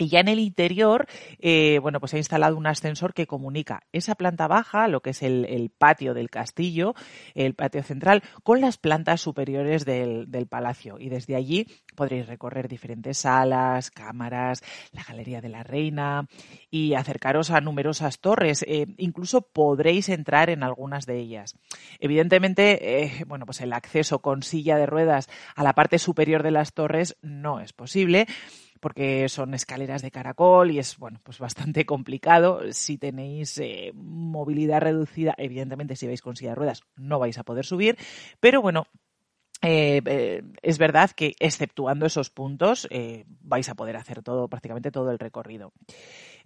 Y 0.00 0.08
ya 0.08 0.20
en 0.20 0.28
el 0.28 0.38
interior, 0.38 1.06
eh, 1.40 1.78
bueno, 1.82 2.00
pues 2.00 2.14
ha 2.14 2.16
instalado 2.16 2.56
un 2.56 2.66
ascensor 2.66 3.12
que 3.12 3.26
comunica 3.26 3.82
esa 3.92 4.14
planta 4.14 4.48
baja, 4.48 4.88
lo 4.88 5.02
que 5.02 5.10
es 5.10 5.22
el, 5.22 5.70
patio 5.76 6.14
del 6.14 6.30
castillo, 6.30 6.94
el 7.34 7.54
patio 7.54 7.82
central, 7.82 8.22
con 8.42 8.62
las 8.62 8.78
plantas 8.78 9.20
superiores 9.20 9.84
del, 9.84 10.26
palacio. 10.48 10.98
Y 10.98 11.10
desde 11.10 11.36
allí 11.36 11.66
podréis 11.94 12.26
recorrer 12.26 12.66
diferentes 12.66 13.18
salas, 13.18 13.90
cámaras, 13.90 14.62
la 14.92 15.04
Galería 15.04 15.42
de 15.42 15.50
la 15.50 15.64
Reina 15.64 16.26
y 16.70 16.94
acercaros 16.94 17.50
a 17.50 17.60
numerosas 17.60 18.20
torres. 18.20 18.64
Eh, 18.66 18.86
incluso 18.96 19.42
podréis 19.42 20.08
entrar 20.08 20.48
en 20.48 20.62
algunas 20.62 21.04
de 21.04 21.18
ellas. 21.18 21.58
Evidentemente, 21.98 23.02
eh, 23.02 23.24
bueno, 23.26 23.44
pues 23.44 23.60
el 23.60 23.74
acceso 23.74 24.20
con 24.20 24.42
silla 24.42 24.78
de 24.78 24.86
ruedas 24.86 25.28
a 25.54 25.62
la 25.62 25.74
parte 25.74 25.98
superior 25.98 26.42
de 26.42 26.52
las 26.52 26.72
torres 26.72 27.18
no 27.20 27.60
es 27.60 27.74
posible 27.74 28.26
porque 28.80 29.28
son 29.28 29.54
escaleras 29.54 30.02
de 30.02 30.10
caracol 30.10 30.70
y 30.70 30.78
es 30.78 30.96
bueno 30.96 31.20
pues 31.22 31.38
bastante 31.38 31.86
complicado. 31.86 32.60
Si 32.72 32.98
tenéis 32.98 33.58
eh, 33.58 33.92
movilidad 33.94 34.80
reducida, 34.80 35.34
evidentemente 35.38 35.96
si 35.96 36.06
vais 36.06 36.22
con 36.22 36.36
silla 36.36 36.50
de 36.50 36.56
ruedas 36.56 36.82
no 36.96 37.18
vais 37.18 37.38
a 37.38 37.44
poder 37.44 37.64
subir, 37.64 37.96
pero 38.40 38.62
bueno, 38.62 38.86
eh, 39.62 40.00
eh, 40.04 40.42
es 40.62 40.78
verdad 40.78 41.10
que 41.10 41.34
exceptuando 41.38 42.06
esos 42.06 42.30
puntos 42.30 42.88
vais 43.42 43.68
a 43.68 43.74
poder 43.74 43.96
hacer 43.96 44.22
todo, 44.22 44.48
prácticamente 44.48 44.90
todo 44.90 45.10
el 45.10 45.18
recorrido. 45.18 45.72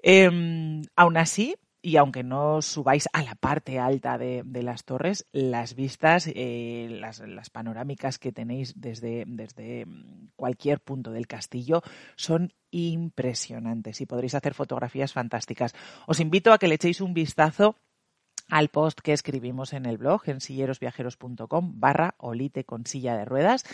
Em, 0.02 0.82
aún 0.96 1.16
así, 1.16 1.56
y 1.84 1.98
aunque 1.98 2.22
no 2.22 2.62
subáis 2.62 3.10
a 3.12 3.22
la 3.22 3.34
parte 3.34 3.78
alta 3.78 4.16
de, 4.16 4.42
las 4.62 4.84
torres, 4.84 5.26
las 5.32 5.74
vistas, 5.74 6.26
eh, 6.34 6.88
las, 6.90 7.50
panorámicas 7.50 8.18
que 8.18 8.32
tenéis 8.32 8.72
desde, 8.80 9.24
desde 9.26 9.84
cualquier 10.44 10.80
punto 10.80 11.10
del 11.10 11.26
castillo 11.26 11.82
son 12.16 12.52
impresionantes 12.70 14.02
y 14.02 14.04
podréis 14.04 14.34
hacer 14.34 14.52
fotografías 14.52 15.14
fantásticas. 15.14 15.74
Os 16.06 16.20
invito 16.20 16.52
a 16.52 16.58
que 16.58 16.68
le 16.68 16.74
echéis 16.74 17.00
un 17.00 17.14
vistazo 17.14 17.76
al 18.50 18.68
post 18.68 19.00
que 19.00 19.14
escribimos 19.14 19.72
en 19.72 19.86
el 19.86 19.96
blog 19.96 20.20
en 20.26 20.42
sillerosviajeros.com 20.42 21.80
barra 21.80 22.14
olite 22.18 22.64
con 22.64 22.84
silla 22.84 23.16
de 23.16 23.24
ruedas 23.24 23.64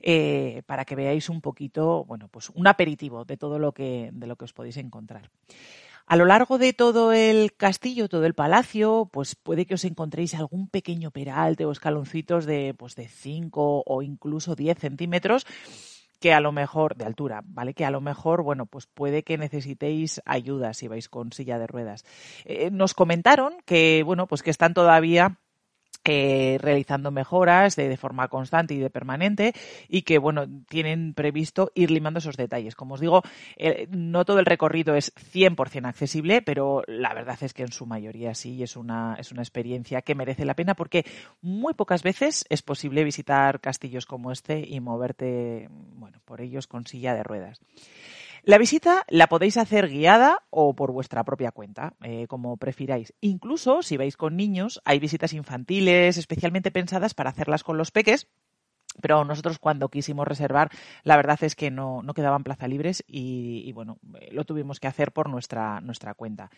eh, 0.00 0.62
para 0.64 0.86
que 0.86 0.96
veáis 0.96 1.28
un 1.28 1.42
poquito, 1.42 2.06
bueno, 2.06 2.28
pues 2.28 2.48
un 2.48 2.66
aperitivo 2.68 3.26
de 3.26 3.36
todo 3.36 3.58
lo 3.58 3.72
que, 3.72 4.08
de 4.14 4.26
lo 4.26 4.36
que 4.36 4.46
os 4.46 4.54
podéis 4.54 4.78
encontrar. 4.78 5.28
A 6.06 6.16
lo 6.16 6.26
largo 6.26 6.58
de 6.58 6.74
todo 6.74 7.12
el 7.12 7.54
castillo, 7.54 8.08
todo 8.08 8.26
el 8.26 8.34
palacio, 8.34 9.08
pues 9.10 9.34
puede 9.34 9.64
que 9.64 9.74
os 9.74 9.84
encontréis 9.84 10.34
algún 10.34 10.68
pequeño 10.68 11.10
peralte 11.10 11.64
o 11.64 11.72
escaloncitos 11.72 12.44
de, 12.44 12.74
pues 12.76 12.94
de 12.94 13.08
5 13.08 13.84
o 13.86 14.02
incluso 14.02 14.54
10 14.54 14.78
centímetros 14.78 15.46
que 16.20 16.32
a 16.32 16.40
lo 16.40 16.52
mejor, 16.52 16.96
de 16.96 17.04
altura, 17.04 17.42
¿vale? 17.44 17.74
Que 17.74 17.84
a 17.84 17.90
lo 17.90 18.00
mejor, 18.00 18.42
bueno, 18.42 18.66
pues 18.66 18.86
puede 18.86 19.22
que 19.22 19.38
necesitéis 19.38 20.22
ayuda 20.24 20.74
si 20.74 20.88
vais 20.88 21.08
con 21.08 21.32
silla 21.32 21.58
de 21.58 21.66
ruedas. 21.66 22.04
Eh, 22.44 22.70
nos 22.70 22.94
comentaron 22.94 23.54
que, 23.64 24.02
bueno, 24.04 24.26
pues 24.26 24.42
que 24.42 24.50
están 24.50 24.74
todavía 24.74 25.38
eh, 26.04 26.58
realizando 26.60 27.10
mejoras 27.10 27.76
de, 27.76 27.96
forma 27.96 28.28
constante 28.28 28.74
y 28.74 28.78
de 28.78 28.90
permanente 28.90 29.54
y 29.88 30.02
que, 30.02 30.18
bueno, 30.18 30.46
tienen 30.68 31.14
previsto 31.14 31.70
ir 31.74 31.90
limando 31.90 32.18
esos 32.18 32.36
detalles. 32.36 32.74
Como 32.74 32.94
os 32.94 33.00
digo, 33.00 33.22
no 33.90 34.24
todo 34.24 34.38
el 34.38 34.46
recorrido 34.46 34.94
es 34.96 35.14
100% 35.14 35.86
accesible, 35.86 36.42
pero 36.42 36.82
la 36.86 37.14
verdad 37.14 37.38
es 37.40 37.54
que 37.54 37.62
en 37.62 37.72
su 37.72 37.86
mayoría 37.86 38.34
sí 38.34 38.62
es 38.62 38.76
una, 38.76 39.16
es 39.18 39.32
una 39.32 39.42
experiencia 39.42 40.02
que 40.02 40.14
merece 40.14 40.44
la 40.44 40.54
pena 40.54 40.74
porque 40.74 41.04
muy 41.40 41.74
pocas 41.74 42.02
veces 42.02 42.44
es 42.48 42.62
posible 42.62 43.04
visitar 43.04 43.60
castillos 43.60 44.06
como 44.06 44.32
este 44.32 44.64
y 44.66 44.80
moverte, 44.80 45.68
bueno, 45.70 46.18
por 46.24 46.40
ellos 46.40 46.66
con 46.66 46.86
silla 46.86 47.14
de 47.14 47.22
ruedas. 47.22 47.60
La 48.46 48.58
visita 48.58 49.06
la 49.08 49.28
podéis 49.28 49.56
hacer 49.56 49.88
guiada 49.88 50.44
o 50.50 50.74
por 50.76 50.92
vuestra 50.92 51.24
propia 51.24 51.50
cuenta, 51.50 51.94
eh, 52.02 52.26
como 52.26 52.58
prefiráis. 52.58 53.14
Incluso 53.22 53.80
si 53.80 53.96
vais 53.96 54.18
con 54.18 54.36
niños, 54.36 54.82
hay 54.84 54.98
visitas 54.98 55.32
infantiles 55.32 56.18
especialmente 56.18 56.70
pensadas 56.70 57.14
para 57.14 57.30
hacerlas 57.30 57.64
con 57.64 57.78
los 57.78 57.90
peques 57.90 58.28
pero 59.00 59.24
nosotros 59.24 59.58
cuando 59.58 59.88
quisimos 59.88 60.26
reservar, 60.26 60.70
la 61.02 61.16
verdad 61.16 61.38
es 61.42 61.54
que 61.54 61.70
no, 61.70 62.02
no 62.02 62.14
quedaban 62.14 62.44
plazas 62.44 62.68
libres 62.68 63.04
y, 63.06 63.70
bueno, 63.72 63.98
lo 64.30 64.44
tuvimos 64.44 64.80
que 64.80 64.86
hacer 64.86 65.12
por 65.12 65.28
nuestra, 65.28 65.80
nuestra 65.80 66.14
cuenta. 66.14 66.50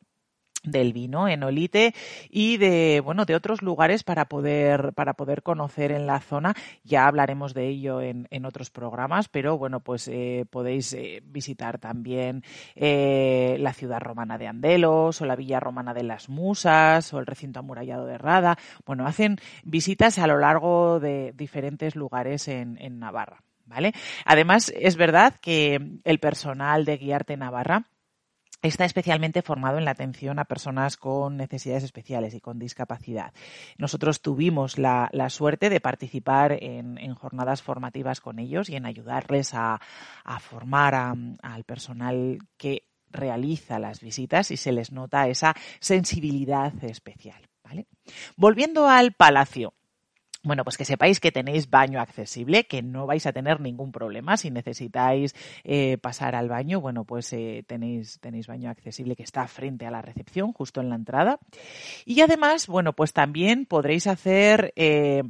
del 0.64 0.94
vino 0.94 1.28
en 1.28 1.44
Olite 1.44 1.94
y 2.30 2.58
de 2.58 3.02
bueno 3.04 3.26
de 3.26 3.36
otros 3.36 3.62
lugares 3.62 4.04
para 4.04 4.26
poder 4.26 4.94
para 4.94 5.14
poder 5.14 5.44
conocer 5.44 5.92
en 5.92 6.06
la 6.06 6.20
zona. 6.20 6.54
Ya 6.84 7.08
hablaremos 7.08 7.54
de 7.54 7.68
ello 7.68 8.02
en, 8.02 8.28
en 8.32 8.46
otros 8.46 8.70
programas 8.70 9.28
pero 9.28 9.58
bueno 9.58 9.80
pues 9.80 10.08
eh, 10.08 10.46
podéis 10.50 10.94
eh, 10.94 11.22
visitar 11.26 11.80
también 11.80 12.44
eh, 12.76 13.58
la 13.60 13.74
ciudad 13.74 14.00
romana 14.00 14.38
de 14.38 14.48
Andelos 14.48 15.22
o 15.22 15.26
la 15.26 15.36
villa 15.36 15.60
romana 15.60 15.94
de 15.94 16.04
las 16.04 16.30
Musas 16.30 17.14
o 17.14 17.20
el 17.20 17.26
recinto 17.26 17.60
amurallado 17.60 18.06
de 18.06 18.18
Rada 18.18 18.58
bueno 18.86 19.08
hacen 19.08 19.38
visitas 19.64 20.20
a 20.20 20.28
lo 20.28 20.38
largo 20.38 21.00
de 21.00 21.34
diferentes 21.36 21.96
lugares 21.96 22.48
en, 22.48 22.78
en 22.80 23.00
Navarra 23.00 23.44
vale 23.66 23.94
además 24.26 24.72
es 24.76 24.96
verdad 24.96 25.36
que 25.42 26.00
el 26.04 26.20
personal 26.20 26.86
de 26.86 26.98
Guiarte 26.98 27.38
Navarra 27.38 27.86
está 28.62 28.86
especialmente 28.86 29.42
formado 29.42 29.78
en 29.78 29.86
la 29.86 29.92
atención 29.92 30.40
a 30.40 30.46
personas 30.46 30.98
con 30.98 31.38
necesidades 31.38 31.84
especiales 31.84 32.34
y 32.34 32.42
con 32.42 32.60
discapacidad. 32.60 33.34
Nosotros 33.78 34.22
tuvimos 34.22 34.78
la, 34.78 35.10
suerte 35.30 35.70
de 35.70 35.82
participar 35.82 36.58
en, 36.62 37.14
jornadas 37.16 37.62
formativas 37.62 38.22
con 38.22 38.40
ellos 38.40 38.70
y 38.70 38.76
en 38.76 38.86
ayudarles 38.86 39.54
a, 39.54 39.80
formar 40.40 40.96
al 40.96 41.64
personal 41.64 42.40
que 42.58 42.88
realiza 43.10 43.80
las 43.80 44.00
visitas 44.00 44.52
y 44.52 44.58
se 44.58 44.72
les 44.72 44.92
nota 44.92 45.28
esa 45.28 45.54
sensibilidad 45.80 46.74
especial. 46.84 47.52
Volviendo 48.36 48.88
al 48.88 49.14
palacio. 49.14 49.74
Bueno, 50.44 50.64
pues 50.64 50.76
que 50.76 50.86
sepáis 50.86 51.20
que 51.20 51.32
tenéis 51.32 51.70
baño 51.70 52.02
accesible, 52.02 52.64
que 52.64 52.82
no 52.82 53.06
vais 53.06 53.28
a 53.28 53.32
tener 53.32 53.60
ningún 53.60 53.92
problema 53.92 54.38
si 54.38 54.50
necesitáis 54.50 55.36
eh, 55.64 56.00
pasar 56.00 56.34
al 56.34 56.50
baño. 56.50 56.82
Bueno, 56.82 57.04
pues 57.04 57.32
eh, 57.34 57.64
tenéis, 57.68 58.20
tenéis 58.22 58.48
baño 58.48 58.72
accesible 58.72 59.16
que 59.16 59.22
está 59.22 59.48
frente 59.48 59.86
a 59.86 59.92
la 59.92 60.02
recepción, 60.02 60.52
justo 60.52 60.82
en 60.82 60.90
la 60.90 60.96
entrada. 60.96 61.40
Y 62.06 62.22
además, 62.22 62.66
bueno, 62.66 62.94
pues 62.94 63.14
también 63.14 63.68
podréis 63.68 64.08
hacer, 64.08 64.74
eh, 64.76 65.22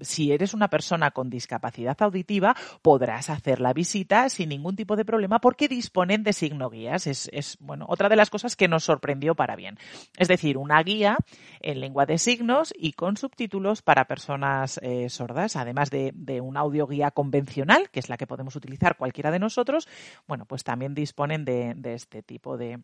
si 0.00 0.30
eres 0.30 0.54
una 0.54 0.68
persona 0.68 1.10
con 1.10 1.28
discapacidad 1.28 2.00
auditiva, 2.00 2.54
podrás 2.82 3.30
hacer 3.30 3.60
la 3.60 3.72
visita 3.72 4.28
sin 4.28 4.50
ningún 4.50 4.76
tipo 4.76 4.94
de 4.94 5.04
problema 5.04 5.40
porque 5.40 5.66
disponen 5.66 6.22
de 6.22 6.34
signo 6.34 6.70
guías. 6.70 7.08
Es, 7.08 7.28
es 7.32 7.56
bueno, 7.58 7.86
otra 7.88 8.08
de 8.08 8.14
las 8.14 8.30
cosas 8.30 8.54
que 8.54 8.68
nos 8.68 8.84
sorprendió 8.84 9.34
para 9.34 9.56
bien. 9.56 9.76
Es 10.16 10.28
decir, 10.28 10.56
una 10.56 10.80
guía 10.84 11.16
en 11.62 11.80
lengua 11.80 12.06
de 12.06 12.18
signos 12.18 12.72
y 12.78 12.92
con 12.92 13.16
subtítulos 13.16 13.82
para 13.82 14.03
personas 14.06 14.78
eh, 14.82 15.08
sordas, 15.08 15.56
además 15.56 15.90
de, 15.90 16.12
de 16.14 16.40
un 16.40 16.56
audio 16.56 16.86
guía 16.86 17.10
convencional, 17.10 17.90
que 17.90 18.00
es 18.00 18.08
la 18.08 18.16
que 18.16 18.26
podemos 18.26 18.56
utilizar 18.56 18.96
cualquiera 18.96 19.30
de 19.30 19.38
nosotros, 19.38 19.88
bueno, 20.26 20.46
pues 20.46 20.64
también 20.64 20.94
disponen 20.94 21.44
de, 21.44 21.74
de 21.76 21.94
este 21.94 22.22
tipo 22.22 22.56
de, 22.56 22.80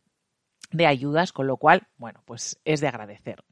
de 0.71 0.87
ayudas, 0.87 1.33
con 1.33 1.47
lo 1.47 1.57
cual, 1.57 1.89
bueno, 1.97 2.23
pues 2.25 2.61
es 2.65 2.81
de 2.81 2.89
agradecer. 2.89 3.45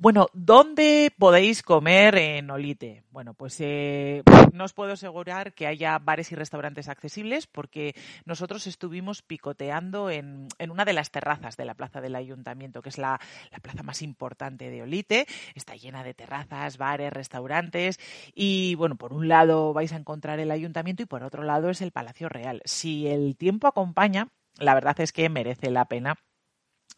Bueno, 0.00 0.28
¿dónde 0.32 1.12
podéis 1.18 1.64
comer 1.64 2.14
en 2.18 2.48
Olite? 2.52 3.02
Bueno, 3.10 3.34
pues 3.34 3.56
eh, 3.58 4.22
no 4.52 4.62
os 4.62 4.72
puedo 4.72 4.92
asegurar 4.92 5.54
que 5.54 5.66
haya 5.66 5.98
bares 5.98 6.30
y 6.30 6.36
restaurantes 6.36 6.88
accesibles 6.88 7.48
porque 7.48 7.96
nosotros 8.24 8.68
estuvimos 8.68 9.22
picoteando 9.22 10.08
en, 10.08 10.46
en 10.60 10.70
una 10.70 10.84
de 10.84 10.92
las 10.92 11.10
terrazas 11.10 11.56
de 11.56 11.64
la 11.64 11.74
plaza 11.74 12.00
del 12.00 12.14
ayuntamiento, 12.14 12.80
que 12.80 12.90
es 12.90 12.98
la, 12.98 13.18
la, 13.50 13.58
plaza 13.58 13.82
más 13.82 14.00
importante 14.02 14.70
de 14.70 14.82
Olite. 14.82 15.26
Está 15.56 15.74
llena 15.74 16.04
de 16.04 16.14
terrazas, 16.14 16.78
bares, 16.78 17.12
restaurantes 17.12 17.98
y 18.36 18.76
bueno, 18.76 18.94
por 18.94 19.12
un 19.12 19.26
lado 19.26 19.72
vais 19.72 19.92
a 19.92 19.96
encontrar 19.96 20.38
el 20.38 20.52
ayuntamiento 20.52 21.02
y 21.02 21.06
por 21.06 21.24
otro 21.24 21.42
lado 21.42 21.70
es 21.70 21.82
el 21.82 21.90
Palacio 21.90 22.28
Real. 22.28 22.62
Si 22.66 23.08
el 23.08 23.36
tiempo 23.36 23.66
acompaña, 23.66 24.28
la 24.60 24.74
verdad 24.74 25.00
es 25.00 25.12
que 25.12 25.28
merece 25.28 25.72
la 25.72 25.86
pena 25.86 26.18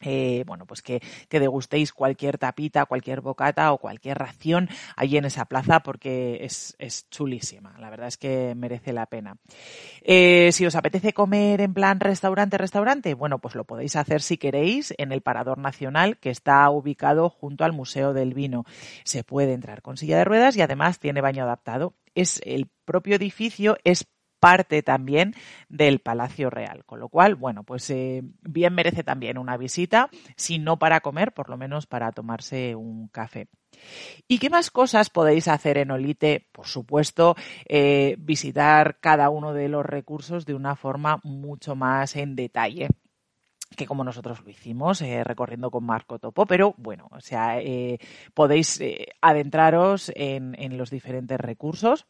eh, 0.01 0.45
bueno, 0.47 0.67
pues 0.67 0.83
que, 0.83 1.01
degustéis 1.31 1.93
cualquier 1.93 2.39
tapita, 2.39 2.87
cualquier 2.87 3.21
bocata 3.21 3.73
o 3.73 3.79
cualquier 3.79 4.19
ración 4.19 4.69
allí 4.97 5.17
en 5.17 5.25
esa 5.25 5.45
plaza 5.45 5.81
porque 5.81 6.39
es, 6.43 6.75
es 6.79 7.09
chulísima. 7.11 7.77
La 7.79 7.91
verdad 7.91 8.09
es 8.09 8.17
que 8.17 8.55
merece 8.55 8.93
la 8.93 9.07
pena. 9.07 9.37
Eh, 10.03 10.51
si 10.53 10.67
os 10.67 10.75
apetece 10.75 11.13
comer 11.13 11.61
en 11.61 11.75
plan 11.75 12.01
restaurante, 12.01 12.59
restaurante, 12.59 13.15
bueno, 13.15 13.39
pues 13.39 13.55
lo 13.55 13.65
podéis 13.65 13.97
hacer 13.97 14.23
si 14.23 14.39
queréis 14.39 14.95
en 14.99 15.13
el 15.13 15.23
Parador 15.23 15.59
Nacional 15.59 16.19
que 16.19 16.31
está 16.31 16.69
ubicado 16.71 17.29
junto 17.29 17.65
al 17.65 17.73
Museo 17.73 18.13
del 18.13 18.35
Vino. 18.35 18.65
Se 19.05 19.25
puede 19.25 19.53
entrar 19.53 19.83
con 19.83 19.97
silla 19.97 20.19
de 20.19 20.25
ruedas 20.25 20.57
y 20.57 20.63
además 20.63 20.99
tiene 20.99 21.21
baño 21.21 21.45
adaptado. 21.45 21.95
Es 22.15 22.41
el 22.45 22.69
propio 22.85 23.17
edificio, 23.17 23.77
es 23.85 24.07
parte 24.41 24.83
también 24.83 25.35
del 25.69 26.01
Palacio 26.01 26.51
Real. 26.51 26.85
Con 26.85 26.99
lo 26.99 27.09
cual, 27.09 27.37
bueno, 27.37 27.63
pues 27.63 27.89
eh, 27.91 28.23
bien 28.41 28.75
merece 28.75 29.05
también 29.05 29.39
una 29.39 29.57
visita, 29.57 30.09
si 30.35 30.59
no 30.59 30.79
para 30.79 31.01
comer, 31.01 31.33
por 31.33 31.49
lo 31.51 31.57
menos 31.57 31.87
para 31.87 32.11
tomarse 32.11 32.75
un 32.75 33.09
café. 33.09 33.49
¿Y 34.27 34.39
qué 34.39 34.51
más 34.51 34.71
cosas 34.71 35.11
podéis 35.11 35.47
hacer 35.47 35.79
en 35.79 35.93
Olite? 35.93 36.49
Por 36.51 36.67
supuesto, 36.67 37.37
eh, 37.69 38.17
visitar 38.19 38.99
cada 38.99 39.31
uno 39.31 39.53
de 39.53 39.69
los 39.69 39.87
recursos 39.87 40.47
de 40.47 40.55
una 40.55 40.75
forma 40.75 41.21
mucho 41.23 41.77
más 41.77 42.17
en 42.17 42.35
detalle 42.35 42.89
que 43.77 43.87
como 43.87 44.03
nosotros 44.03 44.43
lo 44.43 44.51
hicimos, 44.51 45.01
eh, 45.01 45.23
recorriendo 45.23 45.71
con 45.71 45.85
Marco 45.85 46.19
Topo, 46.19 46.45
pero 46.45 46.75
bueno, 46.77 47.07
o 47.13 47.21
sea, 47.21 47.61
podéis 48.35 48.83
adentraros 49.21 50.11
en, 50.17 50.57
en 50.59 50.77
los 50.77 50.91
diferentes 50.91 51.39
recursos. 51.39 52.09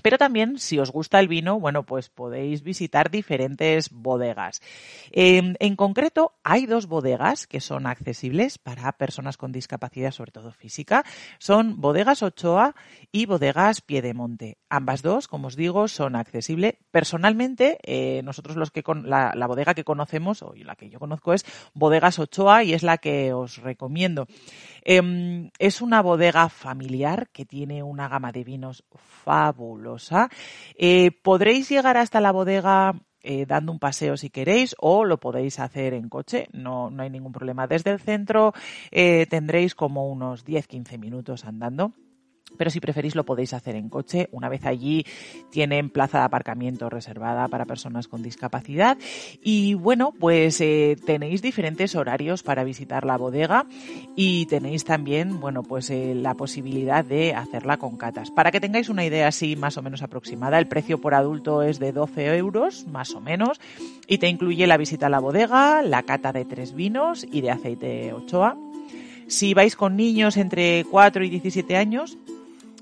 Pero 0.00 0.16
también, 0.16 0.58
si 0.58 0.78
os 0.78 0.92
gusta 0.92 1.18
el 1.18 1.26
vino, 1.26 1.58
bueno, 1.58 1.82
pues 1.82 2.08
podéis 2.08 2.62
visitar 2.62 3.10
diferentes 3.10 3.90
bodegas. 3.90 4.62
Eh, 5.10 5.54
en 5.58 5.76
concreto, 5.76 6.34
hay 6.44 6.66
dos 6.66 6.86
bodegas 6.86 7.48
que 7.48 7.60
son 7.60 7.84
accesibles 7.86 8.58
para 8.58 8.92
personas 8.92 9.36
con 9.36 9.50
discapacidad, 9.50 10.12
sobre 10.12 10.30
todo 10.30 10.52
física. 10.52 11.04
Son 11.38 11.80
bodegas 11.80 12.22
Ochoa 12.22 12.76
y 13.10 13.26
bodegas 13.26 13.80
Piedemonte. 13.80 14.58
Ambas 14.68 15.02
dos, 15.02 15.26
como 15.26 15.48
os 15.48 15.56
digo, 15.56 15.88
son 15.88 16.14
accesibles. 16.14 16.74
Personalmente, 16.92 17.78
eh, 17.82 18.22
nosotros 18.22 18.56
los 18.56 18.70
que 18.70 18.84
la, 19.02 19.46
bodega 19.48 19.74
que 19.74 19.84
conocemos, 19.84 20.42
o 20.42 20.54
la 20.54 20.76
que 20.76 20.90
yo 20.90 21.00
conozco, 21.00 21.34
es 21.34 21.44
bodegas 21.74 22.20
Ochoa 22.20 22.62
y 22.62 22.72
es 22.72 22.84
la 22.84 22.98
que 22.98 23.32
os 23.32 23.58
recomiendo. 23.58 24.28
Eh, 24.84 25.50
es 25.58 25.80
una 25.80 26.02
bodega 26.02 26.48
familiar 26.48 27.30
que 27.30 27.44
tiene 27.44 27.82
una 27.82 28.08
gama 28.08 28.30
de 28.30 28.44
vinos 28.44 28.84
fabulosa 29.24 29.87
eh, 30.76 31.10
podréis 31.22 31.68
llegar 31.68 31.96
hasta 31.96 32.20
la 32.20 32.32
bodega 32.32 32.94
eh, 33.22 33.46
dando 33.46 33.72
un 33.72 33.78
paseo 33.78 34.16
si 34.16 34.30
queréis 34.30 34.76
o 34.78 35.04
lo 35.04 35.18
podéis 35.18 35.58
hacer 35.58 35.92
en 35.92 36.08
coche, 36.08 36.48
no, 36.52 36.90
no 36.90 37.02
hay 37.02 37.10
ningún 37.10 37.32
problema. 37.32 37.66
Desde 37.66 37.90
el 37.90 38.00
centro 38.00 38.52
eh, 38.90 39.26
tendréis 39.28 39.74
como 39.74 40.08
unos 40.08 40.44
10-15 40.46 40.98
minutos 40.98 41.44
andando 41.44 41.92
pero 42.56 42.70
si 42.70 42.80
preferís 42.80 43.14
lo 43.14 43.24
podéis 43.24 43.52
hacer 43.52 43.76
en 43.76 43.88
coche. 43.88 44.28
Una 44.32 44.48
vez 44.48 44.64
allí 44.66 45.04
tienen 45.50 45.90
plaza 45.90 46.18
de 46.18 46.24
aparcamiento 46.24 46.88
reservada 46.88 47.48
para 47.48 47.66
personas 47.66 48.08
con 48.08 48.22
discapacidad 48.22 48.98
y 49.42 49.74
bueno, 49.74 50.12
pues 50.18 50.60
eh, 50.60 50.96
tenéis 51.04 51.42
diferentes 51.42 51.94
horarios 51.94 52.42
para 52.42 52.64
visitar 52.64 53.04
la 53.04 53.16
bodega 53.16 53.66
y 54.16 54.46
tenéis 54.46 54.84
también, 54.84 55.40
bueno, 55.40 55.62
pues 55.62 55.90
eh, 55.90 56.14
la 56.14 56.34
posibilidad 56.34 57.04
de 57.04 57.34
hacerla 57.34 57.76
con 57.76 57.96
catas. 57.96 58.30
Para 58.30 58.50
que 58.50 58.60
tengáis 58.60 58.88
una 58.88 59.04
idea 59.04 59.28
así 59.28 59.56
más 59.56 59.76
o 59.76 59.82
menos 59.82 60.02
aproximada, 60.02 60.58
el 60.58 60.68
precio 60.68 61.00
por 61.00 61.14
adulto 61.14 61.62
es 61.62 61.78
de 61.78 61.92
12 61.92 62.36
euros, 62.36 62.86
más 62.86 63.14
o 63.14 63.20
menos, 63.20 63.60
y 64.06 64.18
te 64.18 64.28
incluye 64.28 64.66
la 64.66 64.76
visita 64.76 65.06
a 65.06 65.10
la 65.10 65.20
bodega, 65.20 65.82
la 65.82 66.02
cata 66.02 66.32
de 66.32 66.44
tres 66.44 66.74
vinos 66.74 67.26
y 67.30 67.40
de 67.40 67.50
aceite 67.50 68.12
Ochoa. 68.12 68.56
Si 69.26 69.52
vais 69.52 69.76
con 69.76 69.96
niños 69.96 70.38
entre 70.38 70.84
4 70.90 71.22
y 71.24 71.28
17 71.28 71.76
años, 71.76 72.16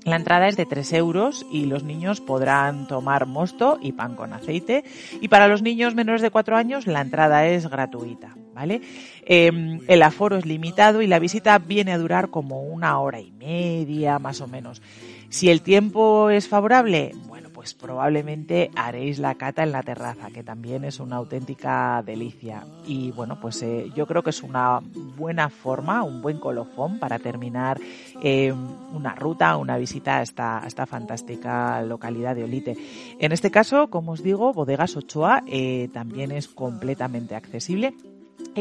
la 0.07 0.15
entrada 0.15 0.47
es 0.47 0.55
de 0.55 0.65
3 0.65 0.93
euros 0.93 1.45
y 1.51 1.65
los 1.65 1.83
niños 1.83 2.21
podrán 2.21 2.87
tomar 2.87 3.25
mosto 3.25 3.77
y 3.81 3.91
pan 3.91 4.15
con 4.15 4.31
aceite. 4.31 4.85
Y 5.19 5.27
para 5.27 5.49
los 5.49 5.61
niños 5.61 5.95
menores 5.95 6.21
de 6.21 6.31
4 6.31 6.55
años 6.55 6.87
la 6.87 7.01
entrada 7.01 7.45
es 7.45 7.69
gratuita, 7.69 8.35
¿vale? 8.55 8.81
Eh, 9.23 9.79
el 9.85 10.03
aforo 10.03 10.37
es 10.37 10.45
limitado 10.45 11.01
y 11.01 11.07
la 11.07 11.19
visita 11.19 11.59
viene 11.59 11.91
a 11.91 11.97
durar 11.97 12.29
como 12.29 12.61
una 12.61 12.99
hora 12.99 13.19
y 13.19 13.31
media, 13.31 14.17
más 14.17 14.39
o 14.39 14.47
menos. 14.47 14.81
Si 15.27 15.49
el 15.49 15.61
tiempo 15.61 16.29
es 16.29 16.47
favorable, 16.47 17.11
bueno, 17.27 17.46
pues 17.57 17.73
probablemente 17.73 18.69
haréis 18.75 19.17
la 19.17 19.33
cata 19.33 19.63
en 19.63 19.71
la 19.71 19.81
terraza, 19.81 20.29
que 20.29 20.43
también 20.43 20.83
es 20.83 20.99
una 20.99 21.15
auténtica 21.15 22.03
delicia. 22.05 22.63
Y 22.85 23.09
bueno, 23.13 23.39
pues 23.41 23.63
eh, 23.63 23.89
yo 23.95 24.05
creo 24.05 24.21
que 24.21 24.29
es 24.29 24.43
una 24.43 24.79
buena 25.17 25.49
forma, 25.49 26.03
un 26.03 26.21
buen 26.21 26.37
colofón 26.37 26.99
para 26.99 27.17
terminar 27.17 27.81
eh, 28.21 28.53
una 28.93 29.15
ruta, 29.15 29.57
una 29.57 29.75
visita 29.75 30.17
a 30.17 30.21
esta, 30.21 30.61
esta 30.67 30.85
fantástica 30.85 31.81
localidad 31.81 32.35
de 32.35 32.43
Olite. 32.43 32.77
En 33.17 33.31
este 33.31 33.49
caso, 33.49 33.89
como 33.89 34.11
os 34.11 34.21
digo, 34.21 34.53
Bodegas 34.53 34.95
Ochoa 34.95 35.41
eh, 35.47 35.89
también 35.91 36.31
es 36.31 36.47
completamente 36.47 37.33
accesible 37.33 37.95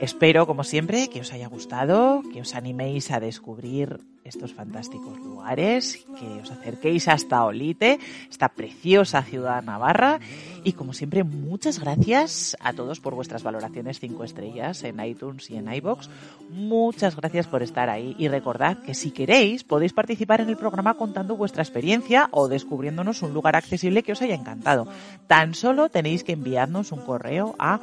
Espero, 0.00 0.46
como 0.46 0.64
siempre, 0.64 1.08
que 1.08 1.20
os 1.20 1.30
haya 1.30 1.46
gustado, 1.46 2.22
que 2.32 2.40
os 2.40 2.54
animéis 2.54 3.10
a 3.10 3.20
descubrir 3.20 4.00
estos 4.24 4.54
fantásticos 4.54 5.18
lugares, 5.18 6.06
que 6.18 6.40
os 6.40 6.50
acerquéis 6.50 7.06
hasta 7.06 7.44
Olite, 7.44 7.98
esta 8.30 8.48
preciosa 8.48 9.20
ciudad 9.22 9.62
navarra. 9.62 10.18
Y 10.64 10.72
como 10.72 10.94
siempre, 10.94 11.22
muchas 11.22 11.78
gracias 11.80 12.56
a 12.60 12.72
todos 12.72 12.98
por 12.98 13.14
vuestras 13.14 13.42
valoraciones 13.42 14.00
5 14.00 14.24
estrellas 14.24 14.84
en 14.84 15.04
iTunes 15.04 15.50
y 15.50 15.56
en 15.56 15.70
iBox. 15.70 16.08
Muchas 16.48 17.14
gracias 17.14 17.46
por 17.46 17.62
estar 17.62 17.90
ahí. 17.90 18.16
Y 18.18 18.28
recordad 18.28 18.78
que 18.78 18.94
si 18.94 19.10
queréis, 19.10 19.64
podéis 19.64 19.92
participar 19.92 20.40
en 20.40 20.48
el 20.48 20.56
programa 20.56 20.94
contando 20.94 21.36
vuestra 21.36 21.62
experiencia 21.62 22.30
o 22.30 22.48
descubriéndonos 22.48 23.20
un 23.20 23.34
lugar 23.34 23.54
accesible 23.54 24.02
que 24.02 24.12
os 24.12 24.22
haya 24.22 24.34
encantado. 24.34 24.88
Tan 25.26 25.52
solo 25.52 25.90
tenéis 25.90 26.24
que 26.24 26.32
enviarnos 26.32 26.90
un 26.90 27.00
correo 27.00 27.54
a 27.58 27.80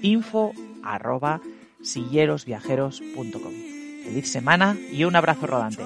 info 0.00 0.54
arroba 0.82 1.42
sillerosviajeros.com. 1.82 3.52
Feliz 4.04 4.30
semana 4.30 4.76
y 4.90 5.04
un 5.04 5.16
abrazo 5.16 5.46
rodante. 5.46 5.82